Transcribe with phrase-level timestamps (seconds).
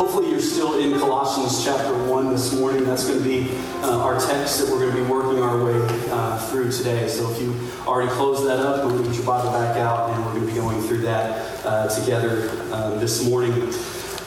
[0.00, 2.84] Hopefully, you're still in Colossians chapter 1 this morning.
[2.84, 3.50] That's going to be
[3.82, 5.74] uh, our text that we're going to be working our way
[6.10, 7.06] uh, through today.
[7.06, 7.54] So, if you
[7.86, 10.46] already closed that up, we're going to get your Bible back out and we're going
[10.46, 13.52] to be going through that uh, together uh, this morning.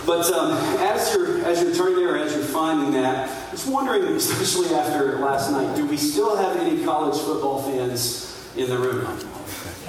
[0.06, 4.04] But um, as you're as you're turning there, as you're finding that, I was wondering,
[4.16, 9.33] especially after last night, do we still have any college football fans in the room?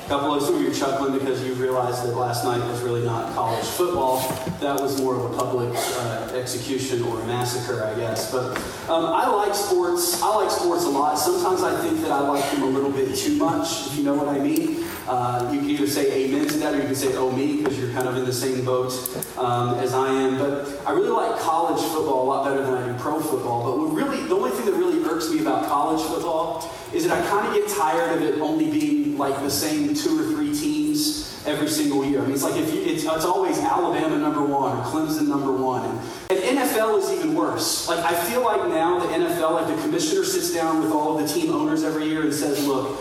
[0.04, 3.64] A couple of you chuckling because you realized that last night was really not college
[3.64, 4.18] football.
[4.60, 8.30] That was more of a public uh, execution or a massacre, I guess.
[8.30, 8.54] But
[8.90, 10.22] um, I like sports.
[10.22, 11.14] I like sports a lot.
[11.14, 14.12] Sometimes I think that I like them a little bit too much, if you know
[14.12, 14.84] what I mean.
[15.08, 17.78] Uh, you can either say amen to that or you can say oh me because
[17.78, 18.92] you're kind of in the same boat
[19.38, 20.36] um, as I am.
[20.36, 23.88] But I really like college football a lot better than I do pro football.
[23.88, 27.26] But really, the only thing that really irks me about college football is that I
[27.26, 31.42] kind of get tired of it only being like the same two or three teams
[31.46, 32.20] every single year.
[32.20, 35.52] I mean, it's like if you, it's, it's always Alabama number one or Clemson number
[35.52, 35.88] one.
[36.30, 37.88] And, NFL is even worse.
[37.88, 41.26] Like I feel like now the NFL, like the commissioner sits down with all of
[41.26, 43.00] the team owners every year and says, look,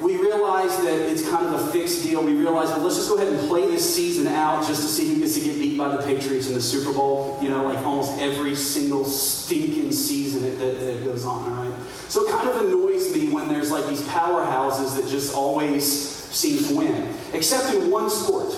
[0.00, 2.22] we realize that it's kind of a fixed deal.
[2.22, 5.12] We realize that let's just go ahead and play this season out just to see
[5.12, 7.38] who gets to get beat by the Patriots in the Super Bowl.
[7.40, 11.75] You know, like almost every single stinking season that, that, that goes on, all right?
[12.08, 16.62] So it kind of annoys me when there's like these powerhouses that just always seem
[16.64, 18.54] to win, except in one sport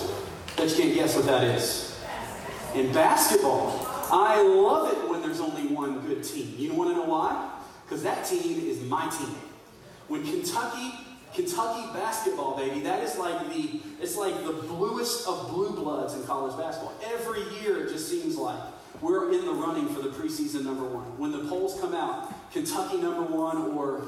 [0.57, 1.99] that you can't guess what that is.
[2.75, 6.53] In basketball, I love it when there's only one good team.
[6.57, 7.51] You want to know why?
[7.85, 9.35] Because that team is my team.
[10.07, 10.93] When Kentucky
[11.33, 12.81] Kentucky basketball, baby.
[12.81, 16.93] That is like the it's like the bluest of blue bloods in college basketball.
[17.05, 18.59] Every year it just seems like
[19.01, 21.17] we're in the running for the preseason number one.
[21.17, 24.07] When the polls come out, Kentucky number one or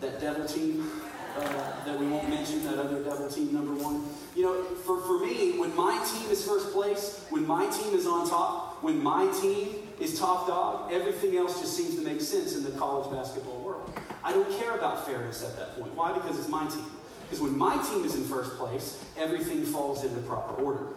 [0.00, 0.90] that devil team
[1.38, 4.04] uh, that we won't mention, that other devil team number one.
[4.34, 8.06] You know, for, for me, when my team is first place, when my team is
[8.06, 12.54] on top, when my team is top dog, everything else just seems to make sense
[12.54, 13.90] in the college basketball world.
[14.22, 15.94] I don't care about fairness at that point.
[15.94, 16.12] Why?
[16.12, 16.84] Because it's my team.
[17.22, 20.88] Because when my team is in first place, everything falls into proper order.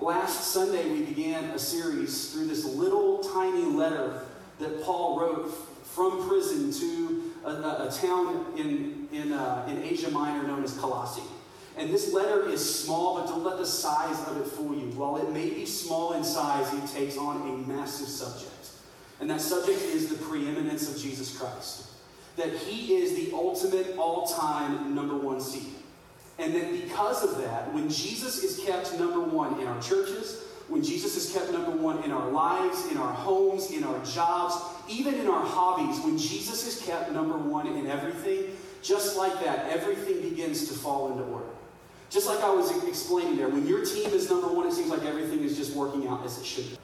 [0.00, 4.20] Last Sunday, we began a series through this little tiny letter
[4.58, 5.48] that Paul wrote
[5.84, 10.76] from prison to a, a, a town in, in, uh, in Asia Minor known as
[10.78, 11.22] Colossae.
[11.76, 14.90] And this letter is small, but don't let the size of it fool you.
[14.98, 18.52] While it may be small in size, it takes on a massive subject.
[19.20, 21.88] And that subject is the preeminence of Jesus Christ
[22.38, 25.74] that he is the ultimate all time number one seed.
[26.38, 30.82] And that because of that, when Jesus is kept number one in our churches, when
[30.82, 34.54] Jesus is kept number one in our lives, in our homes, in our jobs,
[34.88, 39.70] even in our hobbies, when Jesus is kept number one in everything, just like that,
[39.70, 41.46] everything begins to fall into order.
[42.10, 45.04] Just like I was explaining there, when your team is number one, it seems like
[45.04, 46.78] everything is just working out as it should be.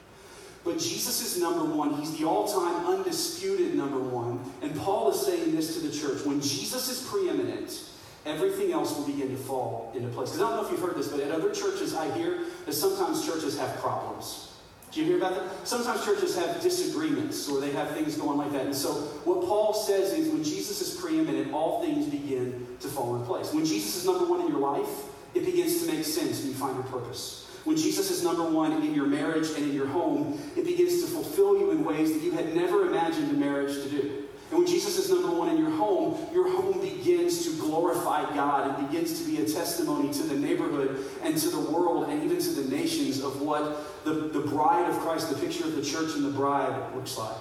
[0.63, 1.93] But Jesus is number one.
[1.93, 4.39] He's the all time undisputed number one.
[4.63, 6.25] And Paul is saying this to the church.
[6.25, 7.83] When Jesus is preeminent,
[8.25, 10.31] everything else will begin to fall into place.
[10.31, 12.73] Because I don't know if you've heard this, but at other churches, I hear that
[12.73, 14.51] sometimes churches have problems.
[14.91, 15.67] Do you hear about that?
[15.67, 18.65] Sometimes churches have disagreements or they have things going like that.
[18.65, 18.93] And so,
[19.25, 23.53] what Paul says is when Jesus is preeminent, all things begin to fall in place.
[23.53, 24.87] When Jesus is number one in your life,
[25.33, 27.45] it begins to make sense and you find your purpose.
[27.65, 31.07] When Jesus is number one in your marriage and in your home, it begins to
[31.07, 34.24] fulfill you in ways that you had never imagined a marriage to do.
[34.49, 38.77] And when Jesus is number one in your home, your home begins to glorify God
[38.77, 42.39] and begins to be a testimony to the neighborhood and to the world and even
[42.39, 46.13] to the nations of what the, the bride of Christ, the picture of the church
[46.15, 47.35] and the bride, looks like.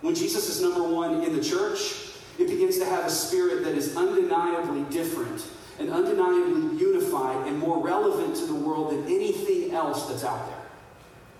[0.00, 2.08] When Jesus is number one in the church,
[2.38, 5.46] it begins to have a spirit that is undeniably different
[5.78, 10.58] and undeniably unified and more relevant to the world than anything else that's out there.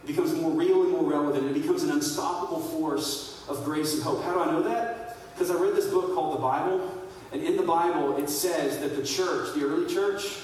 [0.04, 1.56] It becomes more real and more relevant.
[1.56, 4.22] It becomes an unstoppable force of grace and hope.
[4.22, 4.91] How do I know that?
[5.42, 8.94] Because I read this book called the Bible, and in the Bible it says that
[8.94, 10.36] the church, the early church,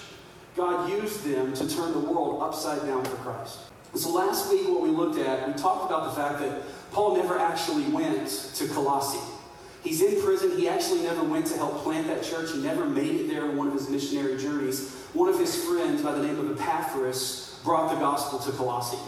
[0.56, 3.61] God used them to turn the world upside down for Christ.
[3.93, 7.14] And so last week, what we looked at, we talked about the fact that Paul
[7.14, 9.20] never actually went to Colossae.
[9.84, 10.58] He's in prison.
[10.58, 12.50] He actually never went to help plant that church.
[12.50, 14.94] He never made it there on one of his missionary journeys.
[15.12, 18.99] One of his friends, by the name of Epaphras, brought the gospel to Colossae.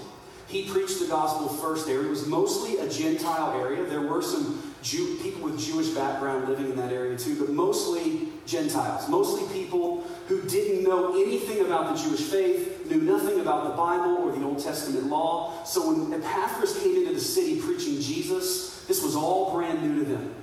[0.46, 2.04] He preached the gospel first there.
[2.04, 3.84] It was mostly a Gentile area.
[3.84, 8.28] There were some Jew, people with Jewish background living in that area too, but mostly
[8.46, 9.08] Gentiles.
[9.08, 14.16] Mostly people who didn't know anything about the Jewish faith, knew nothing about the Bible
[14.16, 15.62] or the Old Testament law.
[15.64, 20.10] So when Epaphras came into the city preaching Jesus, this was all brand new to
[20.10, 20.34] them.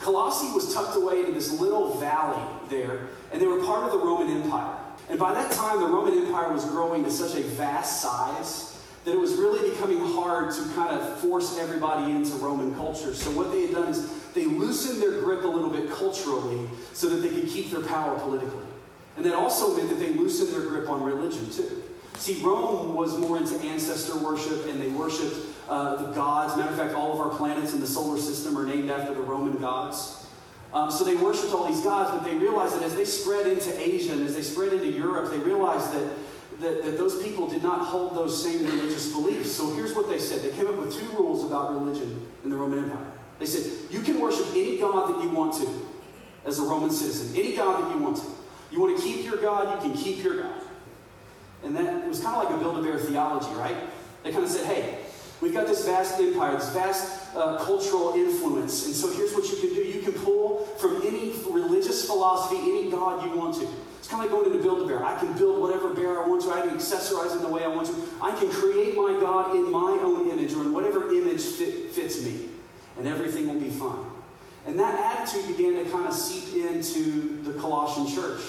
[0.00, 3.98] Colossae was tucked away in this little valley there, and they were part of the
[3.98, 4.76] Roman Empire.
[5.08, 8.65] And by that time, the Roman Empire was growing to such a vast size
[9.06, 13.14] that it was really becoming hard to kind of force everybody into Roman culture.
[13.14, 17.08] So what they had done is they loosened their grip a little bit culturally so
[17.08, 18.64] that they could keep their power politically.
[19.16, 21.84] And that also meant that they loosened their grip on religion too.
[22.16, 25.36] See, Rome was more into ancestor worship and they worshiped
[25.68, 26.56] uh, the gods.
[26.56, 29.20] Matter of fact, all of our planets in the solar system are named after the
[29.20, 30.26] Roman gods.
[30.74, 33.70] Um, so they worshiped all these gods, but they realized that as they spread into
[33.80, 36.12] Asia and as they spread into Europe, they realized that,
[36.60, 39.52] that, that those people did not hold those same religious beliefs.
[39.52, 42.56] So here's what they said they came up with two rules about religion in the
[42.56, 43.12] Roman Empire.
[43.38, 45.68] They said, you can worship any god that you want to
[46.46, 48.26] as a Roman citizen, any god that you want to.
[48.70, 50.60] You want to keep your God, you can keep your God.
[51.64, 53.76] And that was kind of like a Build-A-Bear theology, right?
[54.22, 54.98] They kind of said, hey,
[55.40, 59.56] we've got this vast empire, this vast uh, cultural influence, and so here's what you
[59.56, 59.82] can do.
[59.82, 63.68] You can pull from any religious philosophy, any God you want to.
[64.06, 65.04] It's kind of like going into Build-A-Bear.
[65.04, 66.52] I can build whatever bear I want to.
[66.52, 67.94] I can accessorize it the way I want to.
[68.22, 72.22] I can create my God in my own image or in whatever image fit, fits
[72.22, 72.48] me,
[72.98, 74.06] and everything will be fine.
[74.64, 78.42] And that attitude began to kind of seep into the Colossian church,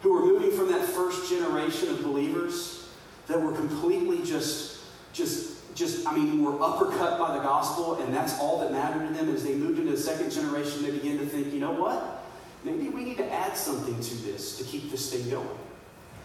[0.00, 2.88] who were moving from that first generation of believers
[3.26, 4.78] that were completely just,
[5.12, 9.12] just, just, I mean, were uppercut by the gospel, and that's all that mattered to
[9.12, 9.34] them.
[9.34, 12.13] As they moved into the second generation, they began to think, you know what?
[12.64, 15.58] Maybe we need to add something to this to keep this thing going.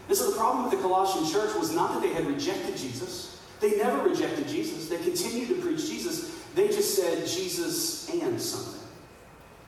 [0.08, 3.38] And so the problem with the Colossian church was not that they had rejected Jesus.
[3.60, 4.88] They never rejected Jesus.
[4.88, 6.34] They continued to preach Jesus.
[6.54, 8.80] They just said Jesus and something.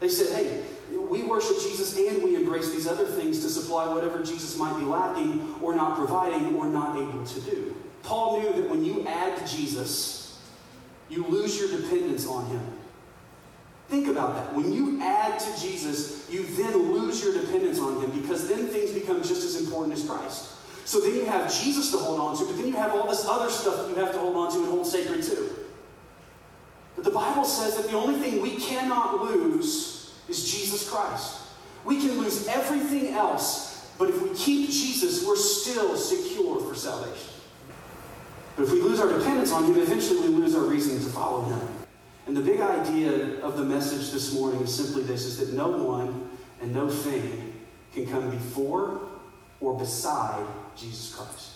[0.01, 0.63] They said, hey,
[0.97, 4.85] we worship Jesus and we embrace these other things to supply whatever Jesus might be
[4.85, 7.77] lacking or not providing or not able to do.
[8.03, 10.41] Paul knew that when you add Jesus,
[11.09, 12.72] you lose your dependence on him.
[13.93, 14.55] Think about that.
[14.55, 18.91] When you add to Jesus, you then lose your dependence on him because then things
[18.91, 20.53] become just as important as Christ.
[20.87, 23.27] So then you have Jesus to hold on to, but then you have all this
[23.29, 25.51] other stuff that you have to hold on to and hold sacred too.
[26.97, 31.43] But the Bible says that the only thing we cannot lose is Jesus Christ.
[31.85, 37.35] We can lose everything else, but if we keep Jesus, we're still secure for salvation.
[38.57, 41.43] But if we lose our dependence on Him, eventually we lose our reason to follow
[41.43, 41.82] Him.
[42.27, 45.69] And the big idea of the message this morning is simply this is that no
[45.69, 46.31] one
[46.61, 47.53] and no thing
[47.93, 49.01] can come before
[49.61, 50.47] or beside
[50.77, 51.51] Jesus Christ.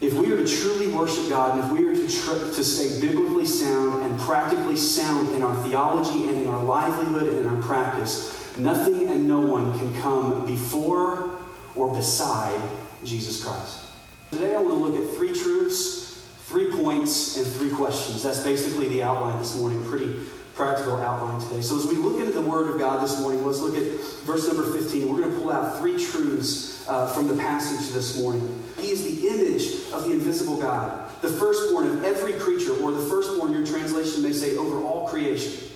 [0.00, 3.00] If we are to truly worship God, and if we are to, tr- to stay
[3.00, 7.62] biblically sound and practically sound in our theology and in our livelihood and in our
[7.62, 11.38] practice, nothing and no one can come before
[11.74, 12.60] or beside
[13.04, 13.86] Jesus Christ.
[14.30, 16.05] Today I want to look at three truths,
[16.46, 18.22] three points, and three questions.
[18.22, 19.84] That's basically the outline this morning.
[19.84, 20.14] Pretty
[20.54, 21.60] practical outline today.
[21.60, 23.82] So as we look into the Word of God this morning, let's look at
[24.24, 25.12] verse number 15.
[25.12, 28.62] We're going to pull out three truths uh, from the passage this morning.
[28.78, 33.04] He is the image of the invisible God, the firstborn of every creature, or the
[33.06, 35.68] firstborn, your translation may say, over all creation.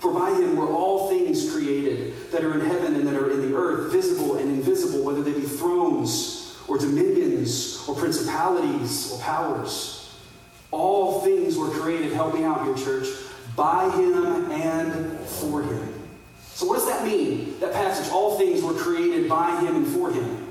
[0.00, 3.50] For by him were all things created that are in heaven and that are in
[3.50, 9.99] the earth, visible and invisible, whether they be thrones or dominions or principalities or powers.
[10.70, 13.08] All things were created, help me out here, church,
[13.56, 15.94] by him and for him.
[16.54, 17.58] So, what does that mean?
[17.60, 20.46] That passage, all things were created by him and for him.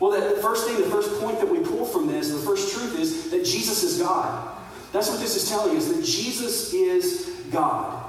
[0.00, 2.98] Well, the first thing, the first point that we pull from this, the first truth
[2.98, 4.56] is that Jesus is God.
[4.92, 8.04] That's what this is telling us, that Jesus is God.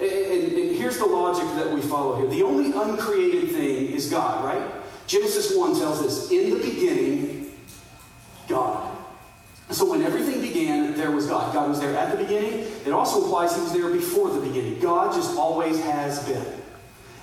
[0.00, 2.28] And, and, and, here's the logic that we follow here.
[2.28, 4.70] The only uncreated thing is God, right?
[5.06, 7.52] Genesis 1 tells us, in the beginning,
[8.48, 8.95] God.
[9.70, 11.52] So when everything began, there was God.
[11.52, 12.66] God was there at the beginning.
[12.86, 14.78] It also implies he was there before the beginning.
[14.80, 16.46] God just always has been.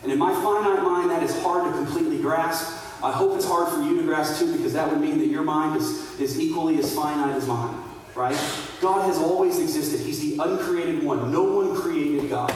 [0.04, 2.82] And in my finite mind, that is hard to completely grasp.
[3.02, 5.44] I hope it's hard for you to grasp too, because that would mean that your
[5.44, 7.76] mind is, is equally as finite as mine,
[8.14, 8.38] right?
[8.82, 10.02] God has always existed.
[10.02, 11.32] He's the uncreated one.
[11.32, 12.54] No one created God.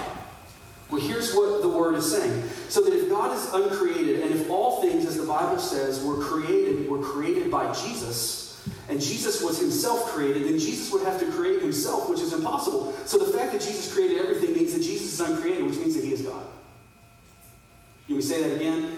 [0.90, 2.44] Well, here's what the word is saying.
[2.70, 6.24] So that if God is uncreated, and if all things, as the Bible says, were
[6.24, 8.47] created, were created by Jesus,
[8.90, 12.94] and Jesus was himself created, then Jesus would have to create himself, which is impossible.
[13.06, 16.04] So the fact that Jesus created everything means that Jesus is uncreated, which means that
[16.04, 16.46] he is God.
[18.08, 18.98] Can we say that again?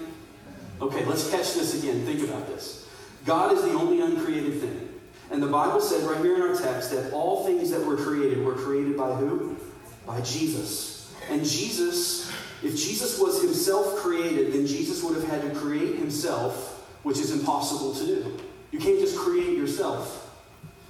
[0.81, 2.05] Okay, let's catch this again.
[2.05, 2.87] Think about this.
[3.25, 4.89] God is the only uncreated thing.
[5.31, 8.43] And the Bible says right here in our text that all things that were created
[8.43, 9.57] were created by who?
[10.05, 11.13] By Jesus.
[11.29, 12.31] And Jesus,
[12.63, 17.31] if Jesus was himself created, then Jesus would have had to create himself, which is
[17.31, 18.39] impossible to do.
[18.71, 20.27] You can't just create yourself.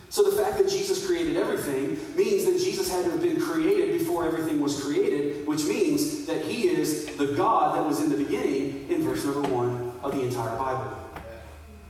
[0.09, 3.98] So the fact that Jesus created everything means that Jesus had to have been created
[4.00, 8.17] before everything was created, which means that he is the God that was in the
[8.17, 10.98] beginning in verse number one of the entire Bible.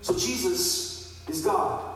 [0.01, 1.95] So Jesus is God.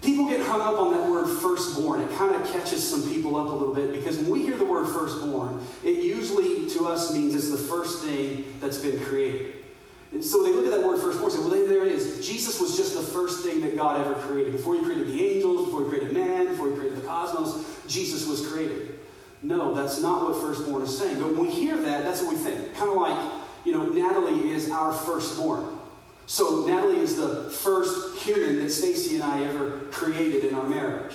[0.00, 2.00] People get hung up on that word firstborn.
[2.00, 4.64] It kind of catches some people up a little bit because when we hear the
[4.64, 9.51] word firstborn, it usually to us means it's the first thing that's been created.
[10.12, 12.26] And so they look at that word firstborn and say, well, there it is.
[12.26, 14.52] Jesus was just the first thing that God ever created.
[14.52, 18.26] Before he created the angels, before he created man, before he created the cosmos, Jesus
[18.26, 18.98] was created.
[19.42, 21.18] No, that's not what firstborn is saying.
[21.18, 22.74] But when we hear that, that's what we think.
[22.74, 23.32] Kind of like,
[23.64, 25.78] you know, Natalie is our firstborn.
[26.26, 31.14] So Natalie is the first human that Stacy and I ever created in our marriage.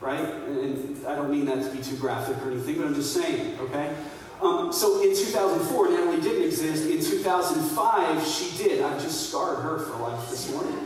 [0.00, 0.20] Right?
[0.20, 3.58] And I don't mean that to be too graphic or anything, but I'm just saying,
[3.60, 3.94] okay?
[4.40, 6.88] Um, so in 2004, Natalie didn't exist.
[6.88, 8.82] In 2005, she did.
[8.82, 10.78] I've just scarred her for life this morning.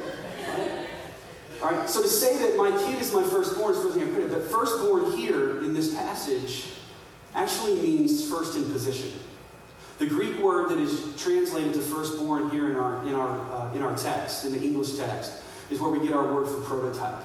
[0.49, 0.87] Right?
[1.63, 4.11] All right, so to say that my kid is my firstborn is first thing I
[4.13, 6.67] put it, but firstborn here in this passage
[7.35, 9.13] actually means first in position.
[9.99, 13.83] The Greek word that is translated to firstborn here in our, in our, uh, in
[13.83, 15.35] our text, in the English text,
[15.71, 17.23] is where we get our word for prototype.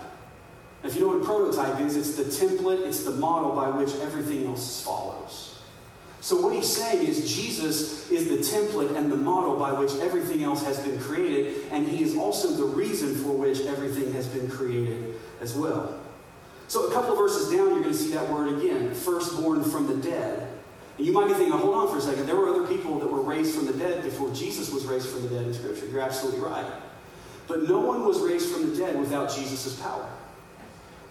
[0.84, 4.46] If you know what prototype is, it's the template, it's the model by which everything
[4.46, 5.57] else follows.
[6.28, 10.44] So, what he's saying is Jesus is the template and the model by which everything
[10.44, 14.50] else has been created, and he is also the reason for which everything has been
[14.50, 15.98] created as well.
[16.68, 19.88] So, a couple of verses down, you're going to see that word again firstborn from
[19.88, 20.50] the dead.
[20.98, 23.10] And you might be thinking, hold on for a second, there were other people that
[23.10, 25.86] were raised from the dead before Jesus was raised from the dead in Scripture.
[25.86, 26.70] You're absolutely right.
[27.48, 30.10] But no one was raised from the dead without Jesus' power.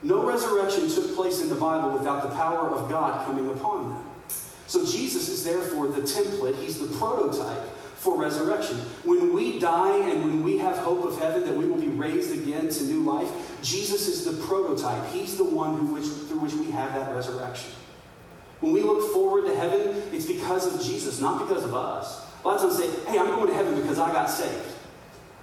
[0.03, 4.16] No resurrection took place in the Bible without the power of God coming upon them.
[4.67, 7.63] So Jesus is therefore the template, he's the prototype
[7.97, 8.77] for resurrection.
[9.05, 12.33] When we die and when we have hope of heaven that we will be raised
[12.33, 13.29] again to new life,
[13.63, 15.09] Jesus is the prototype.
[15.09, 17.71] He's the one which, through which we have that resurrection.
[18.61, 22.25] When we look forward to heaven, it's because of Jesus, not because of us.
[22.45, 24.73] A lot of times say, hey, I'm going to heaven because I got saved.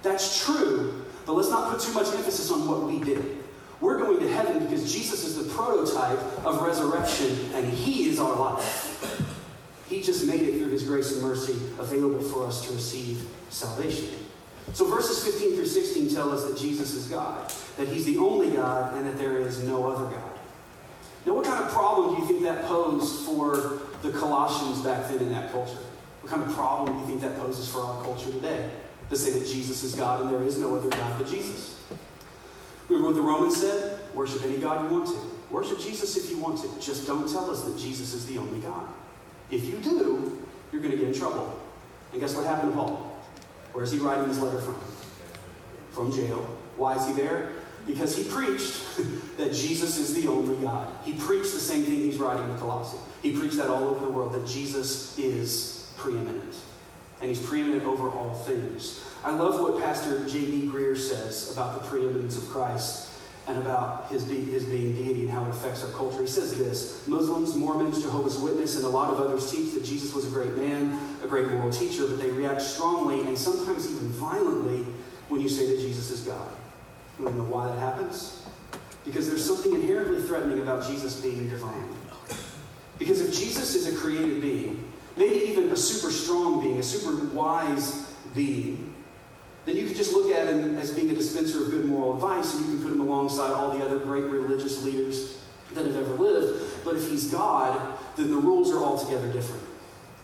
[0.02, 3.43] That's true, but let's not put too much emphasis on what we did.
[3.80, 8.36] We're going to heaven because Jesus is the prototype of resurrection and He is our
[8.36, 8.90] life.
[9.88, 14.08] He just made it through His grace and mercy available for us to receive salvation.
[14.72, 18.50] So verses 15 through 16 tell us that Jesus is God, that He's the only
[18.50, 20.30] God, and that there is no other God.
[21.26, 25.18] Now, what kind of problem do you think that posed for the Colossians back then
[25.18, 25.78] in that culture?
[26.20, 28.70] What kind of problem do you think that poses for our culture today?
[29.10, 31.73] To say that Jesus is God and there is no other God but Jesus.
[32.88, 33.98] Remember what the Romans said?
[34.14, 35.16] Worship any God you want to.
[35.50, 36.80] Worship Jesus if you want to.
[36.80, 38.88] Just don't tell us that Jesus is the only God.
[39.50, 41.58] If you do, you're going to get in trouble.
[42.12, 43.18] And guess what happened to Paul?
[43.72, 44.76] Where is he writing this letter from?
[45.92, 46.38] From jail.
[46.76, 47.52] Why is he there?
[47.86, 48.96] Because he preached
[49.36, 50.92] that Jesus is the only God.
[51.04, 52.98] He preached the same thing he's writing in Colossae.
[53.22, 56.54] He preached that all over the world, that Jesus is preeminent.
[57.20, 59.04] And he's preeminent over all things.
[59.24, 60.68] I love what Pastor J.D.
[60.68, 63.08] Greear says about the preeminence of Christ
[63.46, 66.20] and about his, be- his being deity and how it affects our culture.
[66.20, 70.14] He says this Muslims, Mormons, Jehovah's Witness, and a lot of others teach that Jesus
[70.14, 74.08] was a great man, a great moral teacher, but they react strongly and sometimes even
[74.08, 74.84] violently
[75.30, 76.48] when you say that Jesus is God.
[77.18, 78.44] You want to know why that happens?
[79.06, 81.88] Because there's something inherently threatening about Jesus being divine.
[82.98, 84.84] Because if Jesus is a created being,
[85.16, 88.93] maybe even a super strong being, a super wise being,
[89.64, 92.54] then you could just look at him as being a dispenser of good moral advice
[92.54, 95.38] and you can put him alongside all the other great religious leaders
[95.72, 96.84] that have ever lived.
[96.84, 99.62] But if he's God, then the rules are altogether different.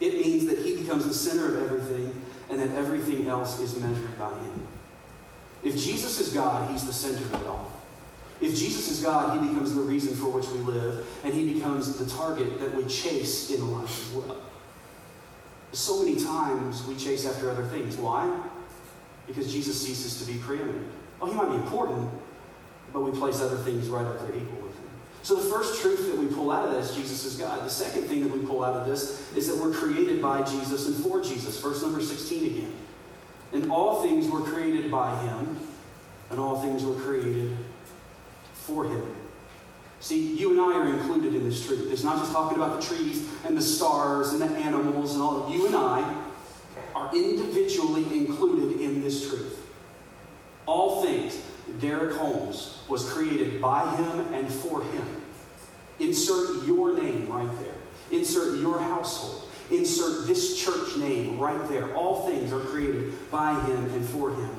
[0.01, 4.19] It means that he becomes the center of everything and that everything else is measured
[4.19, 4.67] by him.
[5.63, 7.71] If Jesus is God, he's the center of it all.
[8.41, 11.99] If Jesus is God, he becomes the reason for which we live, and he becomes
[11.99, 14.39] the target that we chase in life as well.
[15.73, 17.97] So many times we chase after other things.
[17.97, 18.43] Why?
[19.31, 20.89] Because Jesus ceases to be preeminent.
[21.23, 22.11] Oh, he might be important,
[22.93, 24.91] but we place other things right up there equal with him.
[25.23, 27.65] So the first truth that we pull out of this, Jesus is God.
[27.65, 30.89] The second thing that we pull out of this is that we're created by Jesus
[30.89, 31.61] and for Jesus.
[31.61, 32.73] Verse number 16 again.
[33.53, 35.59] And all things were created by him,
[36.31, 37.57] and all things were created
[38.53, 39.15] for him.
[40.01, 41.93] See, you and I are included in this truth.
[41.93, 45.49] It's not just talking about the trees and the stars and the animals and all.
[45.53, 46.20] You and I
[47.01, 49.59] are individually included in this truth.
[50.67, 51.41] All things.
[51.81, 55.07] Derek Holmes was created by him and for him.
[55.99, 57.75] Insert your name right there.
[58.11, 59.49] Insert your household.
[59.71, 61.95] Insert this church name right there.
[61.95, 64.51] All things are created by him and for him.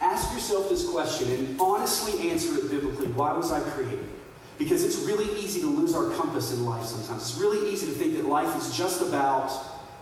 [0.00, 3.08] Ask yourself this question and honestly answer it biblically.
[3.08, 4.04] Why was I created?
[4.58, 7.30] Because it's really easy to lose our compass in life sometimes.
[7.30, 9.52] It's really easy to think that life is just about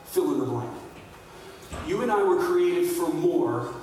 [0.06, 0.70] fill in the blank.
[1.86, 3.74] You and I were created for more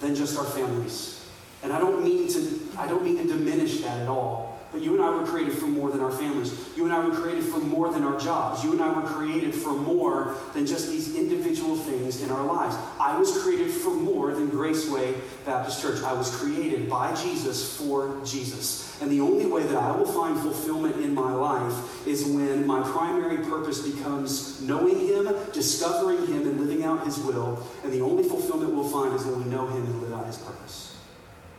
[0.00, 1.28] than just our families.
[1.62, 4.50] And I don't mean to, I don't mean to diminish that at all.
[4.72, 6.56] But you and I were created for more than our families.
[6.76, 8.62] You and I were created for more than our jobs.
[8.62, 12.76] You and I were created for more than just these individual things in our lives.
[13.00, 16.02] I was created for more than Graceway Baptist Church.
[16.04, 18.96] I was created by Jesus for Jesus.
[19.02, 22.82] And the only way that I will find fulfillment in my life is when my
[22.82, 27.66] primary purpose becomes knowing Him, discovering Him, and living out His will.
[27.82, 30.38] And the only fulfillment we'll find is when we know Him and live out His
[30.38, 30.96] purpose.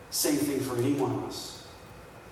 [0.09, 1.67] Same thing for any one of us.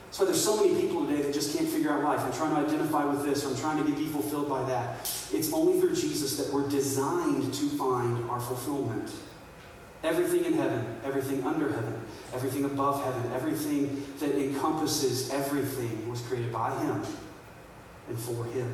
[0.07, 2.19] That's why there's so many people today that just can't figure out life.
[2.19, 5.01] I'm trying to identify with this, or I'm trying to be fulfilled by that.
[5.31, 9.11] It's only through Jesus that we're designed to find our fulfillment.
[10.03, 12.01] Everything in heaven, everything under heaven,
[12.33, 17.03] everything above heaven, everything that encompasses everything was created by Him
[18.09, 18.73] and for Him.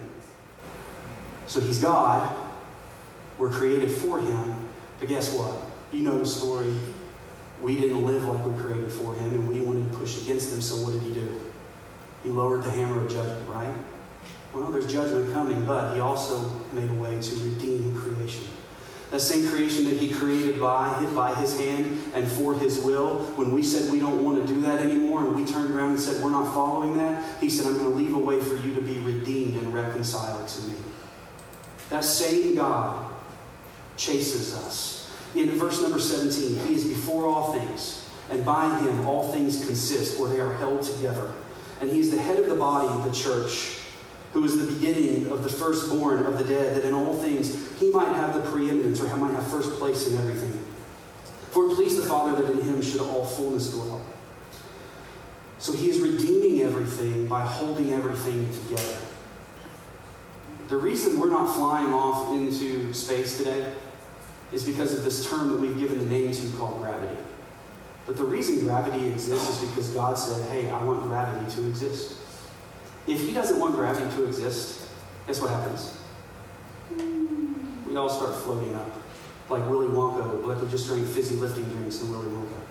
[1.48, 2.36] So He's God.
[3.38, 4.56] We're created for Him.
[5.00, 5.54] But guess what?
[5.92, 6.74] You know the story.
[7.62, 10.62] We didn't live like we created for him, and we wanted to push against him,
[10.62, 11.42] so what did he do?
[12.24, 13.74] He lowered the hammer of judgment, right?
[14.54, 18.46] Well, there's judgment coming, but he also made a way to redeem creation.
[19.16, 23.54] That same creation that he created by, by his hand and for his will, when
[23.54, 26.22] we said we don't want to do that anymore and we turned around and said
[26.22, 28.82] we're not following that, he said, I'm going to leave a way for you to
[28.82, 30.76] be redeemed and reconciled to me.
[31.92, 33.10] That same God
[33.96, 39.32] chases us in verse number 17, He is before all things, and by Him all
[39.32, 41.32] things consist, or they are held together.
[41.80, 43.75] And He is the head of the body, the church,
[44.36, 47.90] who is the beginning of the firstborn of the dead, that in all things He
[47.90, 50.62] might have the preeminence, or He might have first place in everything.
[51.52, 54.02] For it pleased the Father that in Him should all fullness dwell.
[55.58, 58.98] So He is redeeming everything by holding everything together.
[60.68, 63.72] The reason we're not flying off into space today
[64.52, 67.16] is because of this term that we've given the name to called gravity.
[68.06, 72.18] But the reason gravity exists is because God said, hey, I want gravity to exist.
[73.08, 74.88] If He doesn't want gravity to exist,
[75.28, 75.98] guess what happens?
[77.88, 78.92] We all start floating up.
[79.50, 82.62] Like Willy Wonka, like we're just drank fizzy lifting drinks in Willy Wonka.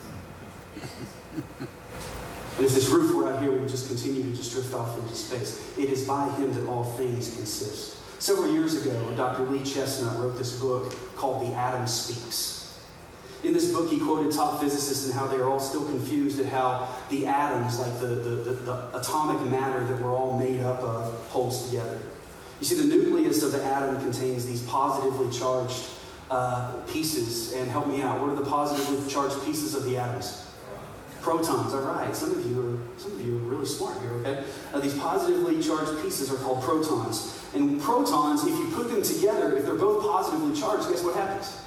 [2.56, 4.96] And if this roof were out here, we would just continue to just drift off
[4.98, 5.60] into space.
[5.76, 7.96] It is by Him that all things consist.
[8.22, 9.42] Several years ago, Dr.
[9.44, 12.63] Lee Chesnut wrote this book called The Atom Speaks.
[13.44, 16.46] In this book, he quoted top physicists and how they are all still confused at
[16.46, 20.80] how the atoms, like the, the, the, the atomic matter that we're all made up
[20.80, 21.98] of, holds together.
[22.60, 25.84] You see, the nucleus of the atom contains these positively charged
[26.30, 27.52] uh, pieces.
[27.52, 30.50] And help me out, what are the positively charged pieces of the atoms?
[31.20, 32.16] Protons, all right.
[32.16, 34.44] Some of you are some of you are really smart here, okay?
[34.72, 37.38] Uh, these positively charged pieces are called protons.
[37.54, 41.63] And protons, if you put them together, if they're both positively charged, guess what happens?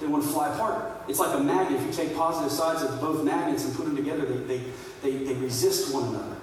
[0.00, 1.02] They want to fly apart.
[1.08, 1.80] It's like a magnet.
[1.80, 4.64] If you take positive sides of both magnets and put them together, they, they,
[5.02, 6.36] they, they resist one another.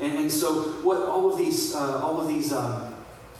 [0.00, 2.94] And, and, so, what all of these, uh, all of these, um,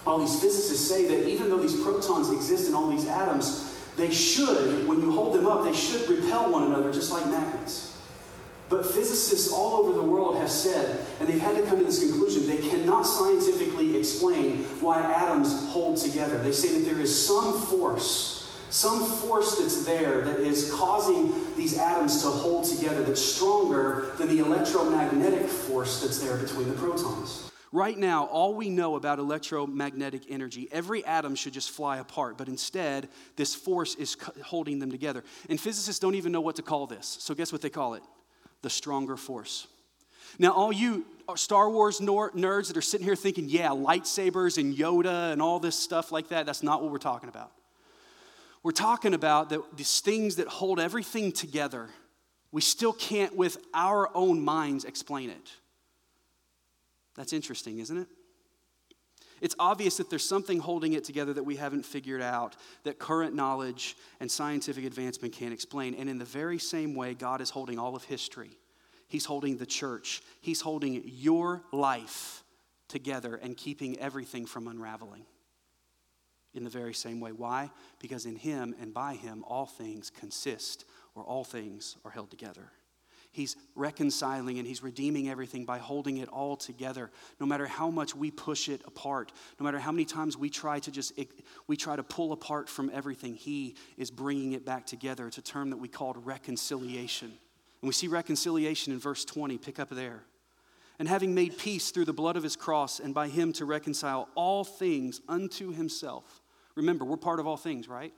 [0.07, 4.11] all these physicists say that even though these protons exist in all these atoms, they
[4.13, 7.97] should, when you hold them up, they should repel one another just like magnets.
[8.69, 12.01] But physicists all over the world have said, and they've had to come to this
[12.01, 16.39] conclusion, they cannot scientifically explain why atoms hold together.
[16.39, 18.34] They say that there is some force,
[18.75, 24.29] some force that's there that is causing these atoms to hold together that's stronger than
[24.29, 27.51] the electromagnetic force that's there between the protons.
[27.73, 32.49] Right now, all we know about electromagnetic energy, every atom should just fly apart, but
[32.49, 35.25] instead, this force is holding them together.
[35.49, 37.17] And physicists don't even know what to call this.
[37.21, 38.03] So, guess what they call it?
[38.65, 39.69] the stronger force.
[40.39, 44.75] Now, all you uh, Star Wars nerds that are sitting here thinking, yeah, lightsabers and
[44.75, 47.53] Yoda and all this stuff like that, that's not what we're talking about.
[48.65, 51.91] We're talking about that these things that hold everything together,
[52.51, 55.51] we still can't, with our own minds, explain it.
[57.15, 58.09] That's interesting, isn't it?
[59.43, 63.35] It's obvious that there's something holding it together that we haven't figured out, that current
[63.35, 65.95] knowledge and scientific advancement can't explain.
[65.95, 68.57] And in the very same way, God is holding all of history.
[69.09, 72.43] He's holding the church, He's holding your life
[72.89, 75.27] together and keeping everything from unraveling.
[76.55, 77.33] In the very same way.
[77.33, 77.71] Why?
[77.99, 82.71] Because in Him and by Him, all things consist, or all things are held together.
[83.33, 87.11] He's reconciling and He's redeeming everything by holding it all together.
[87.41, 90.79] No matter how much we push it apart, no matter how many times we try
[90.79, 91.19] to just
[91.67, 95.27] we try to pull apart from everything, He is bringing it back together.
[95.27, 97.33] It's a term that we called reconciliation.
[97.83, 99.59] And we see reconciliation in verse 20.
[99.59, 100.23] Pick up there.
[101.01, 104.29] And having made peace through the blood of His cross, and by Him to reconcile
[104.37, 106.41] all things unto Himself.
[106.77, 108.13] Remember, we're part of all things, right?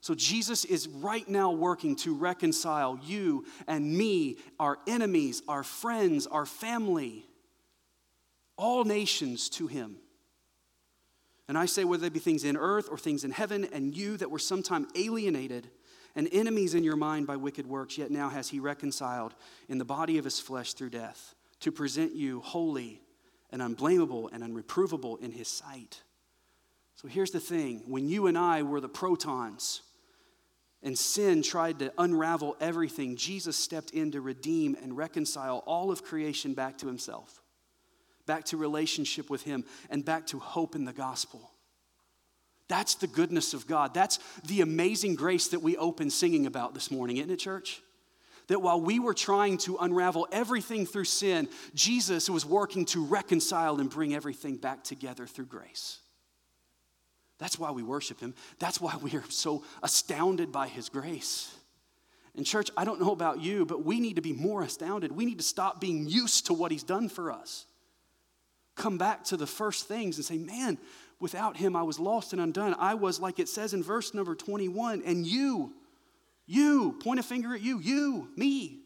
[0.00, 6.26] So Jesus is right now working to reconcile you and me, our enemies, our friends,
[6.26, 7.26] our family,
[8.56, 9.96] all nations to him.
[11.48, 14.16] And I say, whether they be things in earth or things in heaven, and you
[14.18, 15.68] that were sometime alienated
[16.14, 19.34] and enemies in your mind by wicked works, yet now has he reconciled
[19.68, 23.02] in the body of his flesh through death, to present you holy
[23.50, 26.02] and unblameable and unreprovable in his sight.
[27.00, 29.80] So here's the thing when you and I were the protons,
[30.82, 36.04] and sin tried to unravel everything, Jesus stepped in to redeem and reconcile all of
[36.04, 37.40] creation back to himself,
[38.26, 41.50] back to relationship with him, and back to hope in the gospel.
[42.68, 43.94] That's the goodness of God.
[43.94, 47.80] That's the amazing grace that we open singing about this morning, isn't it, church?
[48.48, 53.80] That while we were trying to unravel everything through sin, Jesus was working to reconcile
[53.80, 56.00] and bring everything back together through grace.
[57.40, 58.34] That's why we worship him.
[58.58, 61.56] That's why we are so astounded by his grace.
[62.36, 65.10] And, church, I don't know about you, but we need to be more astounded.
[65.10, 67.64] We need to stop being used to what he's done for us.
[68.76, 70.78] Come back to the first things and say, man,
[71.18, 72.76] without him I was lost and undone.
[72.78, 75.72] I was, like it says in verse number 21, and you,
[76.46, 78.80] you, point a finger at you, you, me,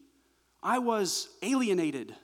[0.63, 2.15] I was alienated.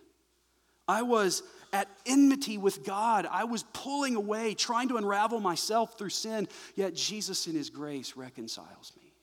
[0.87, 3.27] I was at enmity with God.
[3.29, 8.15] I was pulling away, trying to unravel myself through sin, yet Jesus, in His grace,
[8.15, 9.13] reconciles me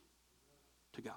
[0.94, 1.14] to God.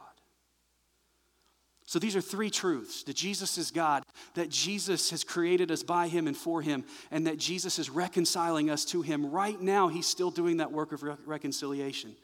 [1.86, 4.04] So these are three truths that Jesus is God,
[4.36, 8.70] that Jesus has created us by Him and for Him, and that Jesus is reconciling
[8.70, 9.30] us to Him.
[9.30, 12.16] Right now, He's still doing that work of re- reconciliation.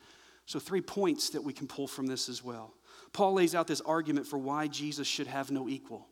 [0.45, 2.73] So, three points that we can pull from this as well.
[3.11, 6.07] Paul lays out this argument for why Jesus should have no equal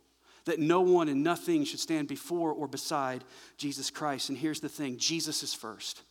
[0.45, 3.23] that no one and nothing should stand before or beside
[3.57, 4.29] Jesus Christ.
[4.29, 6.01] And here's the thing Jesus is first.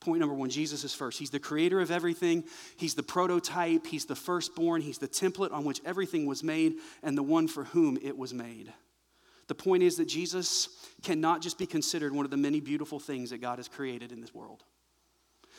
[0.00, 1.18] Point number one Jesus is first.
[1.18, 2.44] He's the creator of everything,
[2.76, 7.16] He's the prototype, He's the firstborn, He's the template on which everything was made, and
[7.16, 8.72] the one for whom it was made.
[9.48, 10.68] The point is that Jesus
[11.02, 14.20] cannot just be considered one of the many beautiful things that God has created in
[14.20, 14.62] this world.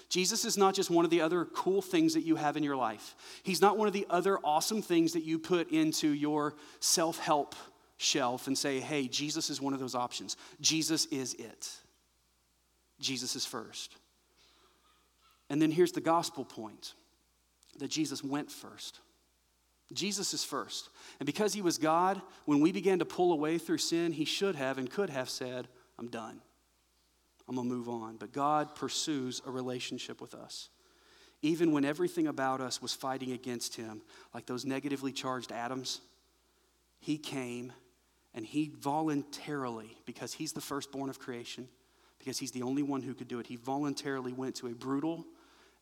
[0.10, 2.76] Jesus is not just one of the other cool things that you have in your
[2.76, 3.16] life.
[3.44, 7.56] He's not one of the other awesome things that you put into your self help
[8.02, 10.36] shelf and say, hey, Jesus is one of those options.
[10.60, 11.70] Jesus is it.
[13.00, 13.96] Jesus is first.
[15.50, 16.94] And then here's the gospel point
[17.78, 19.00] that Jesus went first.
[19.94, 20.90] Jesus is first.
[21.20, 24.56] And because he was God, when we began to pull away through sin, he should
[24.56, 25.68] have and could have said,
[26.00, 26.42] I'm done.
[27.48, 28.16] I'm going to move on.
[28.16, 30.70] But God pursues a relationship with us.
[31.42, 34.02] Even when everything about us was fighting against him,
[34.34, 36.00] like those negatively charged atoms,
[37.00, 37.74] he came
[38.34, 41.68] and he voluntarily, because he's the firstborn of creation,
[42.20, 45.26] because he's the only one who could do it, he voluntarily went to a brutal